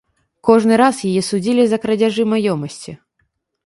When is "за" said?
1.69-1.81